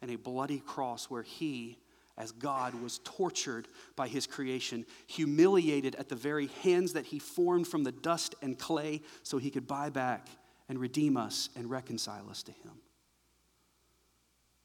[0.02, 1.78] and a bloody cross where he,
[2.18, 7.68] as God, was tortured by his creation, humiliated at the very hands that he formed
[7.68, 10.28] from the dust and clay so he could buy back
[10.70, 12.72] and redeem us and reconcile us to him.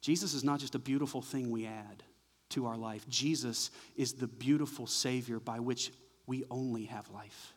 [0.01, 2.03] Jesus is not just a beautiful thing we add
[2.49, 5.91] to our life, Jesus is the beautiful Savior by which
[6.27, 7.54] we only have life.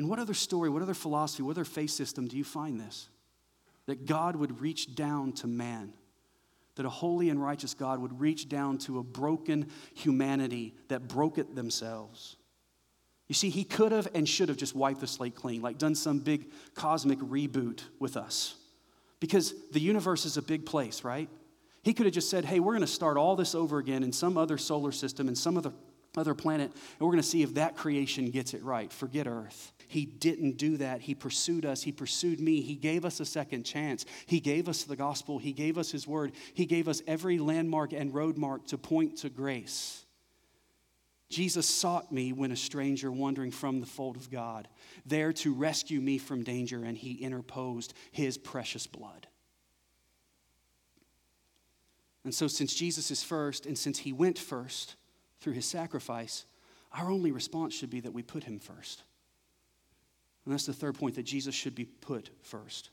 [0.00, 3.10] In what other story, what other philosophy, what other faith system do you find this?
[3.84, 5.92] That God would reach down to man,
[6.76, 11.36] that a holy and righteous God would reach down to a broken humanity that broke
[11.36, 12.36] it themselves.
[13.28, 15.94] You see, he could have and should have just wiped the slate clean, like done
[15.94, 18.54] some big cosmic reboot with us.
[19.20, 21.28] Because the universe is a big place, right?
[21.82, 24.14] He could have just said, hey, we're going to start all this over again in
[24.14, 25.74] some other solar system, in some other,
[26.16, 28.90] other planet, and we're going to see if that creation gets it right.
[28.90, 29.74] Forget Earth.
[29.90, 31.00] He didn't do that.
[31.00, 31.82] He pursued us.
[31.82, 32.60] He pursued me.
[32.60, 34.06] He gave us a second chance.
[34.24, 35.40] He gave us the gospel.
[35.40, 36.30] He gave us His word.
[36.54, 40.06] He gave us every landmark and road mark to point to grace.
[41.28, 44.68] Jesus sought me when a stranger wandering from the fold of God,
[45.06, 49.26] there to rescue me from danger, and He interposed His precious blood.
[52.22, 54.94] And so, since Jesus is first, and since He went first
[55.40, 56.46] through His sacrifice,
[56.92, 59.02] our only response should be that we put Him first.
[60.50, 62.90] And that's the third point that Jesus should be put first.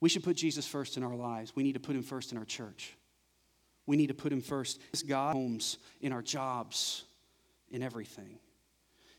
[0.00, 1.54] We should put Jesus first in our lives.
[1.54, 2.96] We need to put him first in our church.
[3.86, 7.04] We need to put him first in God homes, in our jobs,
[7.70, 8.40] in everything.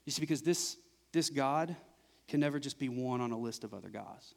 [0.03, 0.75] You see, because this,
[1.13, 1.73] this God
[2.27, 4.35] can never just be one on a list of other gods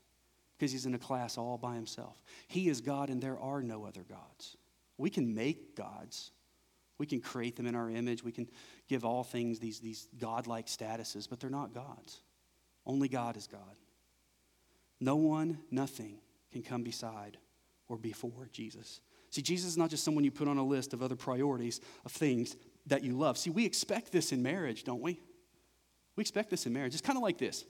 [0.56, 2.16] because he's in a class all by himself.
[2.46, 4.56] He is God and there are no other gods.
[4.98, 6.30] We can make gods.
[6.96, 8.22] We can create them in our image.
[8.22, 8.48] We can
[8.88, 12.20] give all things these, these godlike statuses, but they're not gods.
[12.88, 13.60] Only God is God.
[14.98, 16.18] No one, nothing
[16.50, 17.36] can come beside
[17.86, 19.00] or before Jesus.
[19.30, 22.12] See, Jesus is not just someone you put on a list of other priorities of
[22.12, 23.36] things that you love.
[23.36, 25.20] See, we expect this in marriage, don't we?
[26.16, 26.94] We expect this in marriage.
[26.94, 27.64] It's kind of like this.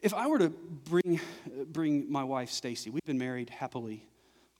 [0.00, 1.20] If I were to bring,
[1.66, 4.08] bring my wife, Stacy, we've been married happily.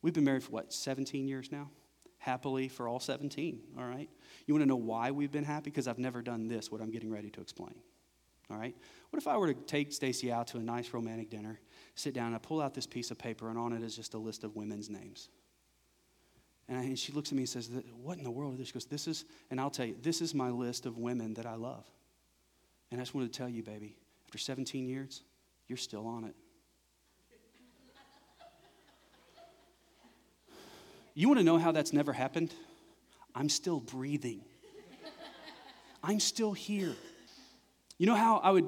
[0.02, 1.70] We've been married for what, 17 years now?
[2.18, 4.10] Happily for all 17, all right?
[4.46, 5.70] You want to know why we've been happy?
[5.70, 7.74] Because I've never done this, what I'm getting ready to explain.
[8.50, 8.74] All right?
[9.10, 11.60] What if I were to take Stacy out to a nice romantic dinner,
[11.94, 14.14] sit down, and I pull out this piece of paper, and on it is just
[14.14, 15.28] a list of women's names?
[16.68, 17.70] And, I, and she looks at me and says,
[18.02, 18.68] What in the world is this?
[18.68, 21.46] She goes, This is, and I'll tell you, this is my list of women that
[21.46, 21.84] I love.
[22.90, 25.22] And I just wanted to tell you, baby, after 17 years,
[25.68, 26.34] you're still on it.
[31.14, 32.54] You want to know how that's never happened?
[33.34, 34.42] I'm still breathing.
[36.02, 36.94] I'm still here.
[38.00, 38.66] You know how I would,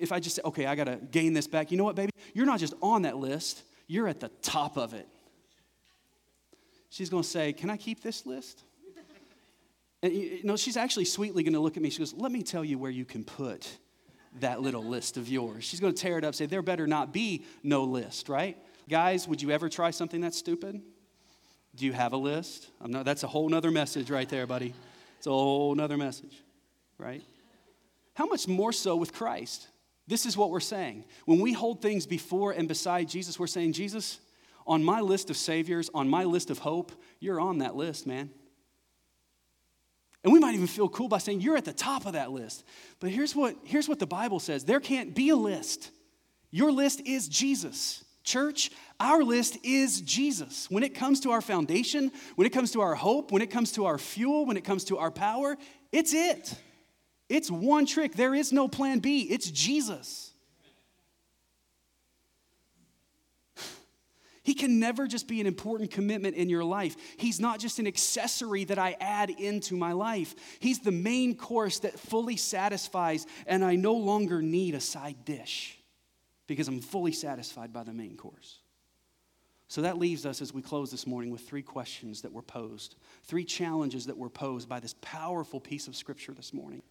[0.00, 2.10] if I just say, okay, I got to gain this back, you know what, baby?
[2.32, 5.06] You're not just on that list, you're at the top of it.
[6.88, 8.62] She's going to say, Can I keep this list?
[10.02, 11.90] And you know, she's actually sweetly going to look at me.
[11.90, 13.76] She goes, Let me tell you where you can put
[14.40, 15.64] that little list of yours.
[15.64, 18.56] She's going to tear it up, say, There better not be no list, right?
[18.88, 20.80] Guys, would you ever try something that's stupid?
[21.74, 22.68] Do you have a list?
[22.80, 24.72] I'm not, that's a whole nother message right there, buddy.
[25.18, 26.40] It's a whole nother message,
[26.96, 27.22] right?
[28.14, 29.68] How much more so with Christ?
[30.06, 31.04] This is what we're saying.
[31.24, 34.18] When we hold things before and beside Jesus, we're saying, Jesus,
[34.66, 38.30] on my list of saviors, on my list of hope, you're on that list, man.
[40.24, 42.64] And we might even feel cool by saying you're at the top of that list.
[43.00, 45.90] But here's what, here's what the Bible says there can't be a list.
[46.50, 48.04] Your list is Jesus.
[48.24, 48.70] Church,
[49.00, 50.70] our list is Jesus.
[50.70, 53.72] When it comes to our foundation, when it comes to our hope, when it comes
[53.72, 55.56] to our fuel, when it comes to our power,
[55.90, 56.54] it's it.
[57.32, 58.12] It's one trick.
[58.12, 59.22] There is no plan B.
[59.22, 60.32] It's Jesus.
[64.44, 66.96] He can never just be an important commitment in your life.
[67.16, 70.34] He's not just an accessory that I add into my life.
[70.58, 75.78] He's the main course that fully satisfies, and I no longer need a side dish
[76.48, 78.58] because I'm fully satisfied by the main course.
[79.68, 82.96] So that leaves us as we close this morning with three questions that were posed,
[83.22, 86.82] three challenges that were posed by this powerful piece of scripture this morning.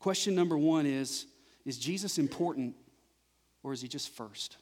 [0.00, 1.26] Question number one is
[1.64, 2.74] Is Jesus important
[3.62, 4.56] or is he just first?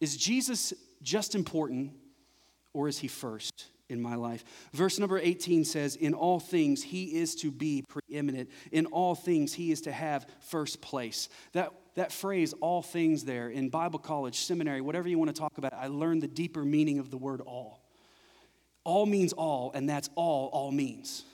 [0.00, 1.92] Is Jesus just important
[2.72, 4.44] or is he first in my life?
[4.72, 8.50] Verse number 18 says, In all things, he is to be preeminent.
[8.70, 11.28] In all things, he is to have first place.
[11.52, 15.58] That, that phrase, all things, there in Bible college, seminary, whatever you want to talk
[15.58, 17.80] about, I learned the deeper meaning of the word all.
[18.84, 21.24] All means all, and that's all all means.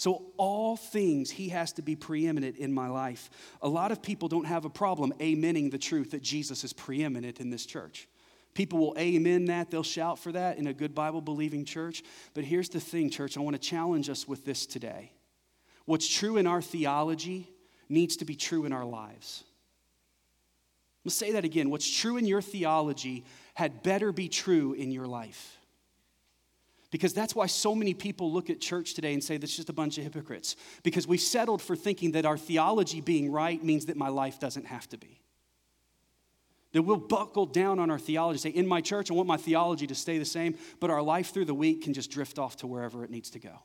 [0.00, 3.28] So, all things, he has to be preeminent in my life.
[3.60, 7.38] A lot of people don't have a problem amening the truth that Jesus is preeminent
[7.38, 8.08] in this church.
[8.54, 12.02] People will amen that, they'll shout for that in a good Bible believing church.
[12.32, 15.12] But here's the thing, church, I want to challenge us with this today.
[15.84, 17.50] What's true in our theology
[17.90, 19.44] needs to be true in our lives.
[21.04, 21.68] Let's say that again.
[21.68, 25.59] What's true in your theology had better be true in your life.
[26.90, 29.72] Because that's why so many people look at church today and say that's just a
[29.72, 30.56] bunch of hypocrites.
[30.82, 34.66] Because we've settled for thinking that our theology being right means that my life doesn't
[34.66, 35.20] have to be.
[36.72, 39.86] That we'll buckle down on our theology, say, in my church, I want my theology
[39.88, 42.66] to stay the same, but our life through the week can just drift off to
[42.66, 43.60] wherever it needs to go.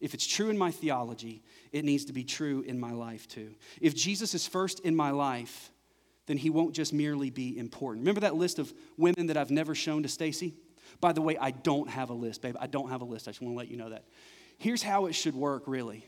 [0.00, 3.54] If it's true in my theology, it needs to be true in my life too.
[3.80, 5.70] If Jesus is first in my life,
[6.26, 8.02] then he won't just merely be important.
[8.02, 10.54] Remember that list of women that I've never shown to Stacy?
[11.00, 12.56] By the way, I don't have a list, babe.
[12.60, 13.26] I don't have a list.
[13.26, 14.04] I just want to let you know that.
[14.58, 16.04] Here's how it should work, really.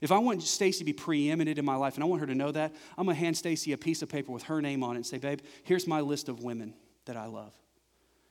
[0.00, 2.34] If I want Stacy to be preeminent in my life and I want her to
[2.34, 4.92] know that, I'm going to hand Stacy a piece of paper with her name on
[4.92, 7.52] it and say, babe, here's my list of women that I love.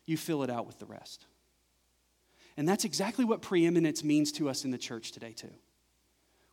[0.05, 1.25] You fill it out with the rest.
[2.57, 5.53] And that's exactly what preeminence means to us in the church today, too.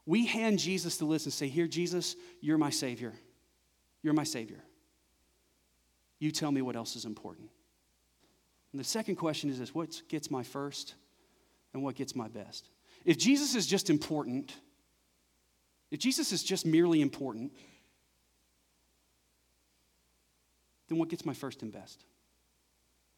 [0.06, 3.12] We hand Jesus the list and say, Here, Jesus, you're my Savior.
[4.02, 4.62] You're my Savior.
[6.18, 7.50] You tell me what else is important.
[8.78, 10.94] And the second question is this what gets my first
[11.74, 12.70] and what gets my best?
[13.04, 14.54] If Jesus is just important,
[15.90, 17.50] if Jesus is just merely important,
[20.86, 22.04] then what gets my first and best?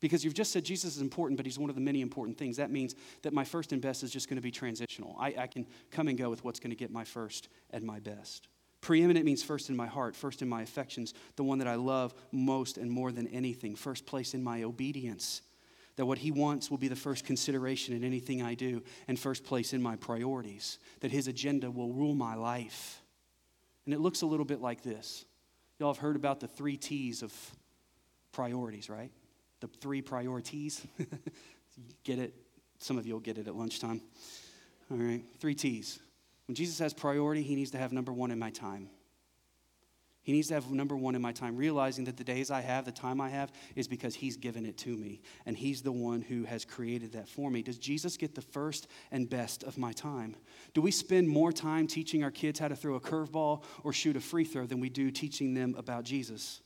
[0.01, 2.57] Because you've just said Jesus is important, but he's one of the many important things.
[2.57, 5.15] That means that my first and best is just going to be transitional.
[5.21, 8.01] I, I can come and go with what's going to get my first and my
[8.01, 8.49] best.
[8.81, 12.15] Preeminent means first in my heart, first in my affections, the one that I love
[12.33, 15.43] most and more than anything, first place in my obedience.
[16.01, 19.45] That what he wants will be the first consideration in anything I do, and first
[19.45, 20.79] place in my priorities.
[21.01, 23.03] That his agenda will rule my life.
[23.85, 25.27] And it looks a little bit like this.
[25.79, 27.35] Y'all have heard about the three T's of
[28.33, 29.11] priorities, right?
[29.61, 30.87] The three priorities.
[32.05, 32.35] Get it?
[32.79, 34.01] Some of you will get it at lunchtime.
[34.91, 36.01] All right, three T's.
[36.49, 38.89] When Jesus has priority, he needs to have number one in my time.
[40.23, 42.85] He needs to have number one in my time, realizing that the days I have,
[42.85, 45.23] the time I have, is because He's given it to me.
[45.47, 47.63] And He's the one who has created that for me.
[47.63, 50.37] Does Jesus get the first and best of my time?
[50.75, 54.17] Do we spend more time teaching our kids how to throw a curveball or shoot
[54.17, 56.61] a free throw than we do teaching them about Jesus?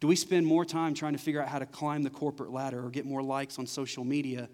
[0.00, 2.84] Do we spend more time trying to figure out how to climb the corporate ladder
[2.84, 4.48] or get more likes on social media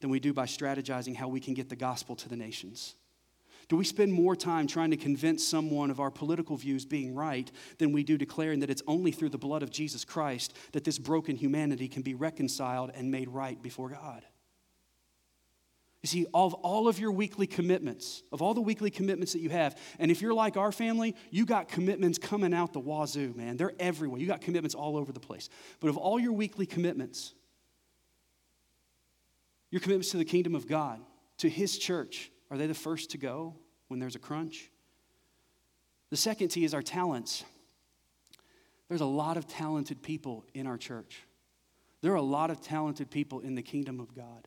[0.00, 2.94] than we do by strategizing how we can get the gospel to the nations?
[3.68, 7.50] Do we spend more time trying to convince someone of our political views being right
[7.78, 10.98] than we do declaring that it's only through the blood of Jesus Christ that this
[10.98, 14.24] broken humanity can be reconciled and made right before God?
[16.02, 19.50] You see, of all of your weekly commitments, of all the weekly commitments that you
[19.50, 23.56] have, and if you're like our family, you got commitments coming out the wazoo, man.
[23.56, 24.20] They're everywhere.
[24.20, 25.48] You got commitments all over the place.
[25.80, 27.34] But of all your weekly commitments,
[29.72, 31.00] your commitments to the kingdom of God,
[31.38, 33.54] to His church, are they the first to go
[33.88, 34.70] when there's a crunch?
[36.10, 37.44] The second T is our talents.
[38.88, 41.22] There's a lot of talented people in our church.
[42.02, 44.46] There are a lot of talented people in the kingdom of God.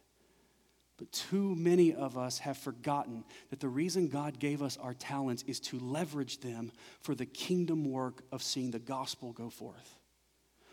[0.98, 5.44] But too many of us have forgotten that the reason God gave us our talents
[5.48, 9.96] is to leverage them for the kingdom work of seeing the gospel go forth.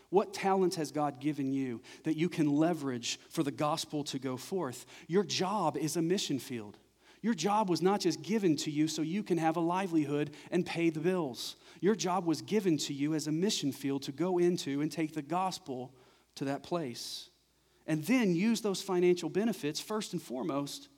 [0.09, 4.37] What talents has God given you that you can leverage for the gospel to go
[4.37, 4.85] forth?
[5.07, 6.77] Your job is a mission field.
[7.21, 10.65] Your job was not just given to you so you can have a livelihood and
[10.65, 11.55] pay the bills.
[11.81, 15.13] Your job was given to you as a mission field to go into and take
[15.13, 15.93] the gospel
[16.35, 17.29] to that place.
[17.87, 20.89] And then use those financial benefits, first and foremost,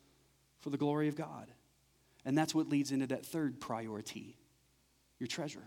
[0.59, 1.51] for the glory of God.
[2.25, 4.35] And that's what leads into that third priority
[5.19, 5.63] your treasure.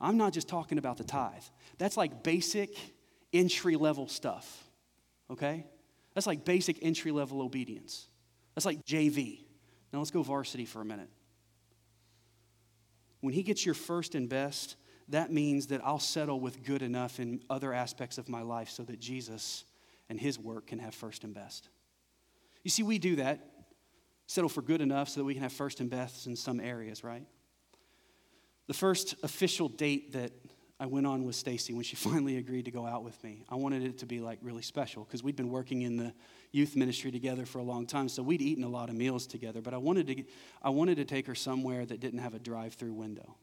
[0.00, 1.42] I'm not just talking about the tithe,
[1.78, 2.76] that's like basic
[3.32, 4.64] entry level stuff,
[5.30, 5.66] okay?
[6.14, 8.06] That's like basic entry level obedience.
[8.54, 9.40] That's like JV.
[9.92, 11.08] Now let's go varsity for a minute.
[13.20, 14.76] When he gets your first and best,
[15.08, 18.82] that means that I'll settle with good enough in other aspects of my life so
[18.84, 19.64] that Jesus
[20.08, 21.68] and his work can have first and best.
[22.62, 23.40] You see, we do that,
[24.26, 27.02] settle for good enough so that we can have first and best in some areas,
[27.02, 27.24] right?
[28.68, 30.32] The first official date that
[30.78, 33.44] I went on with Stacy when she finally agreed to go out with me.
[33.48, 36.14] I wanted it to be like really special because we'd been working in the
[36.52, 39.60] youth ministry together for a long time, so we'd eaten a lot of meals together.
[39.60, 40.24] But I wanted to,
[40.62, 43.36] I wanted to take her somewhere that didn't have a drive-through window.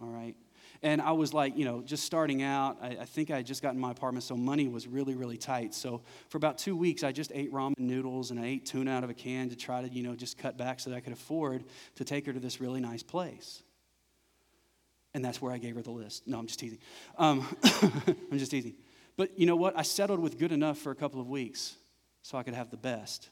[0.00, 0.34] All right.
[0.82, 2.78] And I was like, you know, just starting out.
[2.80, 5.74] I, I think I had just gotten my apartment, so money was really, really tight.
[5.74, 9.04] So for about two weeks, I just ate ramen noodles and I ate tuna out
[9.04, 11.12] of a can to try to, you know, just cut back so that I could
[11.12, 11.64] afford
[11.96, 13.62] to take her to this really nice place.
[15.14, 16.28] And that's where I gave her the list.
[16.28, 16.78] No, I'm just teasing.
[17.16, 17.44] Um,
[18.30, 18.74] I'm just teasing.
[19.16, 19.76] But you know what?
[19.76, 21.76] I settled with good enough for a couple of weeks
[22.28, 23.30] so I could have the best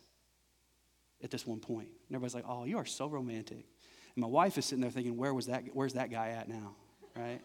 [1.22, 1.88] at this one point.
[2.08, 3.66] And everybody's like, oh, you are so romantic.
[4.14, 6.74] And my wife is sitting there thinking, where was that, where's that guy at now?
[7.14, 7.42] Right?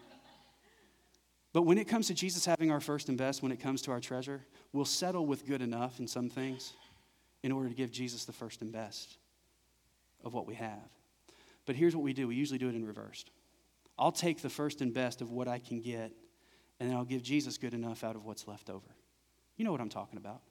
[1.52, 3.92] But when it comes to Jesus having our first and best, when it comes to
[3.92, 6.72] our treasure, we'll settle with good enough in some things
[7.44, 9.18] in order to give Jesus the first and best
[10.24, 10.90] of what we have.
[11.66, 13.26] But here's what we do we usually do it in reverse.
[14.00, 16.14] I'll take the first and best of what I can get,
[16.80, 18.96] and then I'll give Jesus good enough out of what's left over.
[19.58, 20.44] You know what I'm talking about.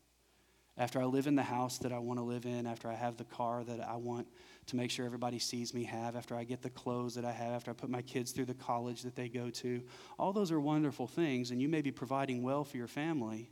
[0.81, 3.19] After I live in the house that I want to live in, after I have
[3.19, 4.27] the car that I want
[4.69, 7.53] to make sure everybody sees me have, after I get the clothes that I have,
[7.53, 9.83] after I put my kids through the college that they go to,
[10.19, 13.51] all those are wonderful things, and you may be providing well for your family.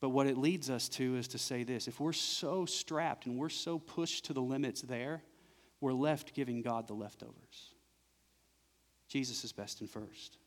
[0.00, 3.36] But what it leads us to is to say this if we're so strapped and
[3.36, 5.22] we're so pushed to the limits there,
[5.78, 7.74] we're left giving God the leftovers.
[9.08, 10.38] Jesus is best and first.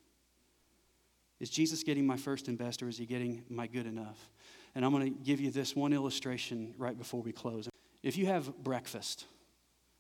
[1.40, 4.30] Is Jesus getting my first and best, or is he getting my good enough?
[4.74, 7.70] And I'm going to give you this one illustration right before we close.
[8.04, 9.26] If you have breakfast,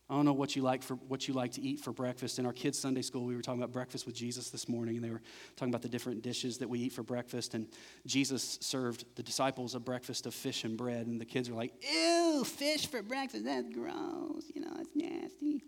[0.09, 2.37] I don't know what you like for what you like to eat for breakfast.
[2.37, 5.03] In our kids' Sunday school, we were talking about breakfast with Jesus this morning, and
[5.03, 5.21] they were
[5.55, 7.55] talking about the different dishes that we eat for breakfast.
[7.55, 7.67] And
[8.05, 11.73] Jesus served the disciples a breakfast of fish and bread, and the kids were like,
[11.91, 13.45] "Ew, fish for breakfast?
[13.45, 14.43] That's gross.
[14.53, 15.63] You know, it's nasty.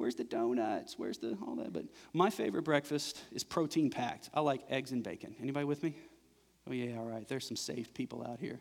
[0.00, 0.98] Where's the donuts?
[0.98, 1.84] Where's the all that?" But
[2.14, 4.30] my favorite breakfast is protein packed.
[4.32, 5.36] I like eggs and bacon.
[5.42, 5.94] Anybody with me?
[6.66, 7.28] Oh yeah, all right.
[7.28, 8.60] There's some saved people out here,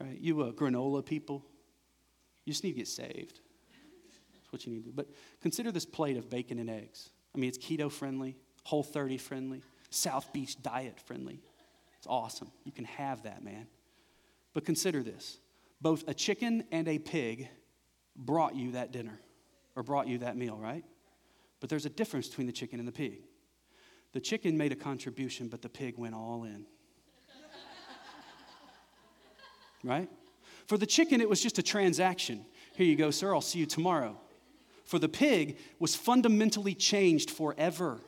[0.00, 0.16] right?
[0.16, 1.44] You uh, granola people,
[2.44, 3.40] you just need to get saved
[4.34, 4.92] That's what you need to do.
[4.94, 5.08] But
[5.40, 7.10] consider this plate of bacon and eggs.
[7.34, 11.40] I mean, it's keto friendly, whole 30 friendly, South Beach diet friendly.
[11.98, 12.52] It's awesome.
[12.62, 13.66] You can have that, man.
[14.54, 15.38] But consider this
[15.80, 17.48] both a chicken and a pig
[18.14, 19.18] brought you that dinner
[19.76, 20.84] or brought you that meal, right?
[21.60, 23.22] But there's a difference between the chicken and the pig.
[24.12, 26.66] The chicken made a contribution, but the pig went all in.
[29.84, 30.08] right?
[30.66, 32.44] For the chicken, it was just a transaction.
[32.74, 34.18] Here you go, sir, I'll see you tomorrow.
[34.84, 38.00] For the pig was fundamentally changed forever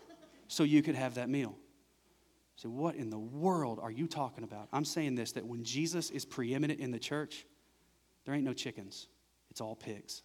[0.48, 1.56] so you could have that meal.
[2.56, 4.68] So, what in the world are you talking about?
[4.72, 7.46] I'm saying this that when Jesus is preeminent in the church,
[8.24, 9.08] there ain't no chickens,
[9.50, 10.22] it's all pigs.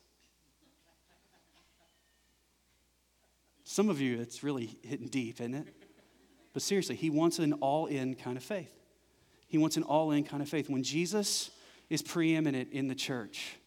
[3.70, 5.68] Some of you, it's really hitting deep, isn't it?
[6.54, 8.72] But seriously, he wants an all in kind of faith.
[9.46, 10.70] He wants an all in kind of faith.
[10.70, 11.52] When Jesus
[11.90, 13.58] is preeminent in the church,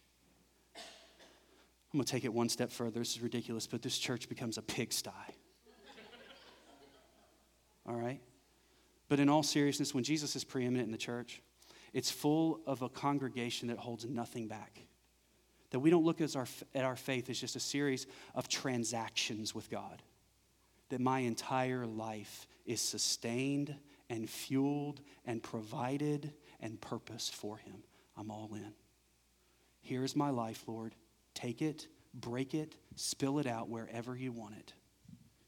[0.75, 2.97] I'm going to take it one step further.
[2.97, 5.11] This is ridiculous, but this church becomes a pigsty.
[7.85, 8.21] all right?
[9.07, 11.43] But in all seriousness, when Jesus is preeminent in the church,
[11.93, 14.81] it's full of a congregation that holds nothing back.
[15.71, 19.55] That we don't look at our, at our faith as just a series of transactions
[19.55, 20.01] with God.
[20.89, 23.75] That my entire life is sustained
[24.09, 27.83] and fueled and provided and purposed for Him.
[28.17, 28.73] I'm all in.
[29.81, 30.93] Here's my life, Lord.
[31.33, 34.73] Take it, break it, spill it out wherever you want it.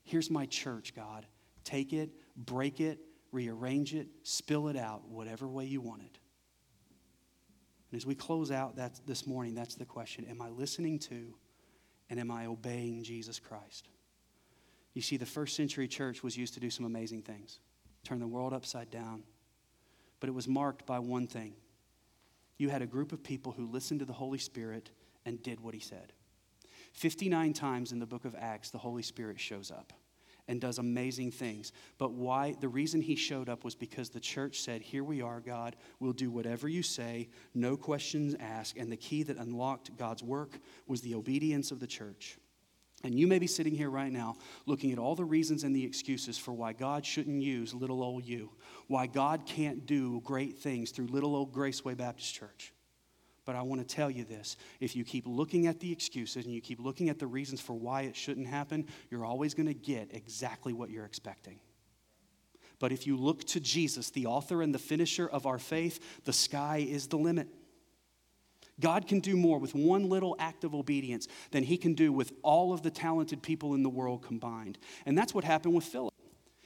[0.04, 1.26] Here's my church, God.
[1.64, 3.00] Take it, break it,
[3.32, 6.18] rearrange it, spill it out, whatever way you want it.
[7.94, 11.36] And as we close out that this morning, that's the question Am I listening to
[12.10, 13.88] and am I obeying Jesus Christ?
[14.96, 17.60] You see, the first century church was used to do some amazing things,
[18.04, 19.22] turn the world upside down.
[20.20, 21.54] But it was marked by one thing
[22.58, 24.90] you had a group of people who listened to the Holy Spirit
[25.24, 26.14] and did what he said.
[26.94, 29.94] 59 times in the book of Acts, the Holy Spirit shows up
[30.48, 31.72] and does amazing things.
[31.98, 32.56] But why?
[32.60, 35.76] The reason he showed up was because the church said, Here we are, God.
[36.00, 38.78] We'll do whatever you say, no questions asked.
[38.78, 42.38] And the key that unlocked God's work was the obedience of the church.
[43.04, 45.84] And you may be sitting here right now looking at all the reasons and the
[45.84, 48.52] excuses for why God shouldn't use little old you,
[48.88, 52.73] why God can't do great things through little old Graceway Baptist Church.
[53.46, 56.54] But I want to tell you this if you keep looking at the excuses and
[56.54, 59.74] you keep looking at the reasons for why it shouldn't happen, you're always going to
[59.74, 61.60] get exactly what you're expecting.
[62.80, 66.34] But if you look to Jesus, the author and the finisher of our faith, the
[66.34, 67.48] sky is the limit.
[68.80, 72.34] God can do more with one little act of obedience than he can do with
[72.42, 74.78] all of the talented people in the world combined.
[75.06, 76.13] And that's what happened with Philip.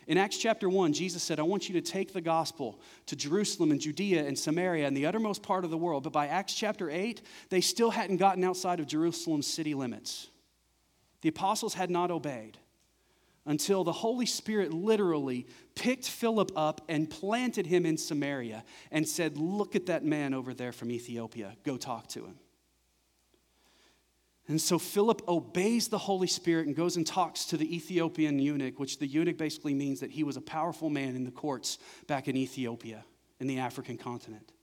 [0.08, 3.72] In Acts chapter 1, Jesus said, I want you to take the gospel to Jerusalem
[3.72, 6.04] and Judea and Samaria and the uttermost part of the world.
[6.04, 10.30] But by Acts chapter 8, they still hadn't gotten outside of Jerusalem's city limits.
[11.22, 12.58] The apostles had not obeyed
[13.46, 15.46] until the Holy Spirit literally
[15.76, 20.54] picked Philip up and planted him in Samaria and said, Look at that man over
[20.54, 21.58] there from Ethiopia.
[21.64, 22.40] Go talk to him.
[24.48, 28.80] And so Philip obeys the Holy Spirit and goes and talks to the Ethiopian eunuch,
[28.80, 32.28] which the eunuch basically means that he was a powerful man in the courts back
[32.28, 33.04] in Ethiopia,
[33.40, 34.54] in the African continent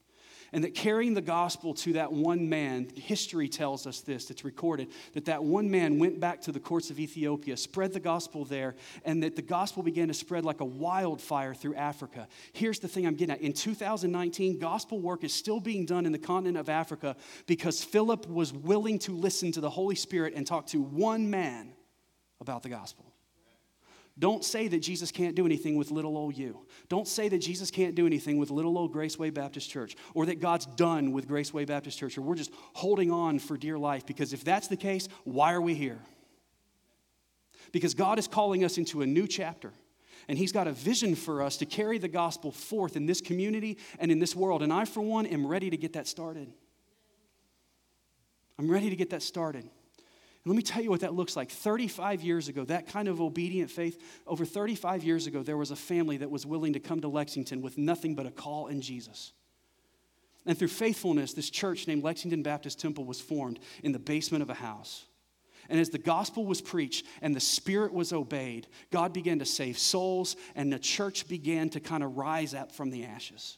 [0.55, 4.89] and that carrying the gospel to that one man, history tells us this, it's recorded,
[5.15, 8.77] that that one man went back to the courts of Ethiopia, spread the gospel there,
[9.05, 12.29] and that the gospel began to spread like a wildfire through Africa.
[12.53, 13.41] Here's the thing I'm getting at.
[13.41, 18.29] In 2019, gospel work is still being done in the continent of Africa because Philip
[18.29, 21.73] was willing to listen to the Holy Spirit and talk to one man
[22.41, 23.14] about the gospel.
[24.19, 26.65] Don't say that Jesus can't do anything with little old you.
[26.89, 30.41] Don't say that Jesus can't do anything with little old Graceway Baptist Church or that
[30.41, 34.33] God's done with Graceway Baptist Church or we're just holding on for dear life because
[34.33, 35.99] if that's the case, why are we here?
[37.73, 39.73] Because God is calling us into a new chapter.
[40.29, 43.79] And he's got a vision for us to carry the gospel forth in this community
[43.99, 44.62] and in this world.
[44.62, 46.51] And I, for one, am ready to get that started.
[48.59, 49.69] I'm ready to get that started.
[50.45, 51.51] And let me tell you what that looks like.
[51.51, 55.76] 35 years ago, that kind of obedient faith, over 35 years ago, there was a
[55.76, 59.32] family that was willing to come to Lexington with nothing but a call in Jesus.
[60.45, 64.51] And through faithfulness, this church named Lexington Baptist Temple was formed in the basement of
[64.51, 65.07] a house.
[65.70, 69.78] And as the gospel was preached and the spirit was obeyed, God began to save
[69.78, 73.57] souls, and the church began to kind of rise up from the ashes.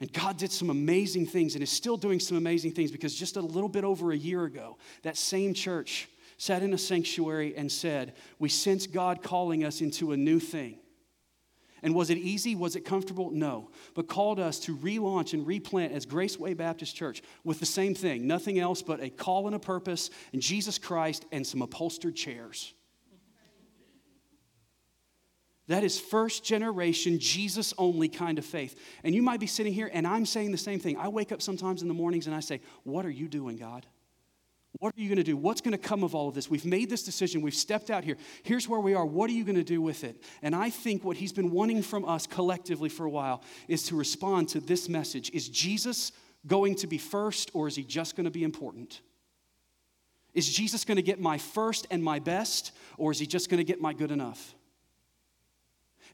[0.00, 3.36] And God did some amazing things and is still doing some amazing things because just
[3.36, 7.70] a little bit over a year ago, that same church sat in a sanctuary and
[7.70, 10.78] said, We sense God calling us into a new thing.
[11.82, 12.54] And was it easy?
[12.54, 13.30] Was it comfortable?
[13.30, 13.70] No.
[13.94, 18.26] But called us to relaunch and replant as Graceway Baptist Church with the same thing
[18.26, 22.72] nothing else but a call and a purpose, and Jesus Christ and some upholstered chairs.
[25.70, 28.76] That is first generation, Jesus only kind of faith.
[29.04, 30.96] And you might be sitting here and I'm saying the same thing.
[30.96, 33.86] I wake up sometimes in the mornings and I say, What are you doing, God?
[34.80, 35.36] What are you going to do?
[35.36, 36.50] What's going to come of all of this?
[36.50, 37.40] We've made this decision.
[37.40, 38.16] We've stepped out here.
[38.42, 39.06] Here's where we are.
[39.06, 40.20] What are you going to do with it?
[40.42, 43.96] And I think what he's been wanting from us collectively for a while is to
[43.96, 46.10] respond to this message Is Jesus
[46.48, 49.02] going to be first, or is he just going to be important?
[50.34, 53.58] Is Jesus going to get my first and my best, or is he just going
[53.58, 54.56] to get my good enough?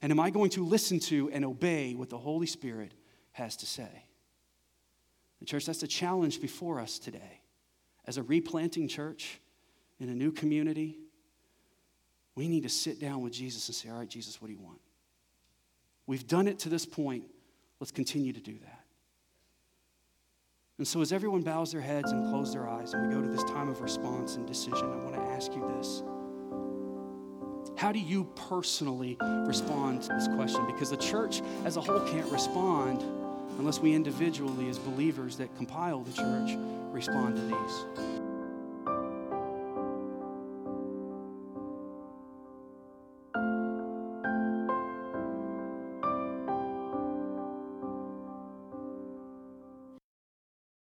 [0.01, 2.93] And am I going to listen to and obey what the Holy Spirit
[3.31, 4.05] has to say?
[5.39, 7.41] The church, that's the challenge before us today.
[8.05, 9.39] As a replanting church
[9.99, 10.97] in a new community,
[12.35, 14.59] we need to sit down with Jesus and say, All right, Jesus, what do you
[14.59, 14.79] want?
[16.05, 17.25] We've done it to this point.
[17.79, 18.83] Let's continue to do that.
[20.77, 23.27] And so, as everyone bows their heads and close their eyes, and we go to
[23.27, 26.03] this time of response and decision, I want to ask you this.
[27.77, 30.65] How do you personally respond to this question?
[30.65, 33.03] Because the church as a whole can't respond
[33.59, 36.57] unless we individually, as believers that compile the church,
[36.91, 38.16] respond to these.